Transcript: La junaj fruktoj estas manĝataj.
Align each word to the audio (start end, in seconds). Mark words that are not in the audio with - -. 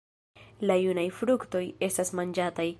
La 0.69 0.77
junaj 0.85 1.05
fruktoj 1.19 1.63
estas 1.91 2.15
manĝataj. 2.21 2.69